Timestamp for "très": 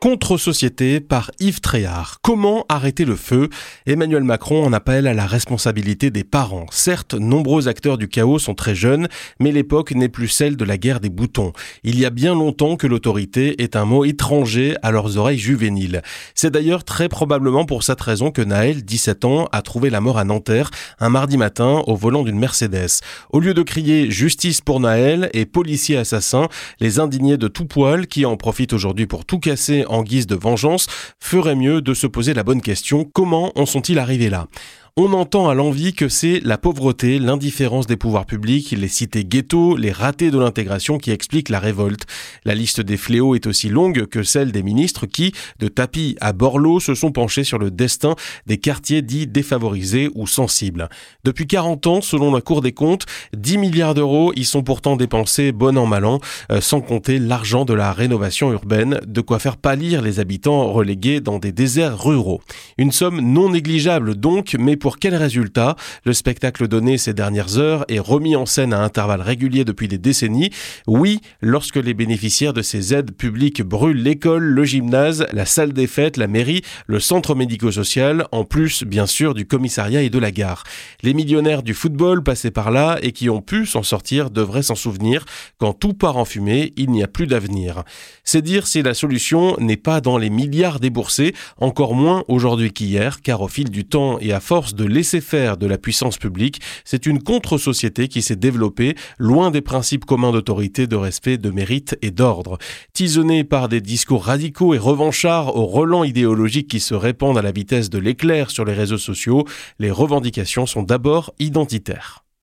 8.54-8.74, 16.84-17.10